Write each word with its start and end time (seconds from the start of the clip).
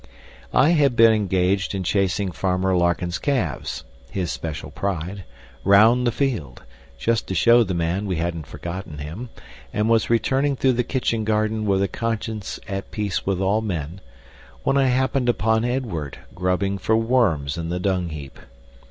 I 0.55 0.69
had 0.69 0.95
been 0.95 1.13
engaged 1.13 1.75
in 1.75 1.83
chasing 1.83 2.31
Farmer 2.31 2.75
Larkin's 2.75 3.19
calves 3.19 3.83
his 4.09 4.31
special 4.31 4.71
pride 4.71 5.25
round 5.63 6.07
the 6.07 6.11
field, 6.11 6.63
just 6.97 7.27
to 7.27 7.35
show 7.35 7.63
the 7.63 7.75
man 7.75 8.07
we 8.07 8.15
hadn't 8.15 8.47
forgotten 8.47 8.97
him, 8.97 9.29
and 9.71 9.87
was 9.87 10.09
returning 10.09 10.55
through 10.55 10.73
the 10.73 10.83
kitchen 10.83 11.23
garden 11.23 11.67
with 11.67 11.83
a 11.83 11.87
conscience 11.87 12.59
at 12.67 12.89
peace 12.89 13.27
with 13.27 13.39
all 13.39 13.61
men, 13.61 14.01
when 14.63 14.75
I 14.75 14.87
happened 14.87 15.29
upon 15.29 15.63
Edward, 15.63 16.17
grubbing 16.33 16.79
for 16.79 16.97
worms 16.97 17.55
in 17.55 17.69
the 17.69 17.79
dung 17.79 18.09
heap. 18.09 18.39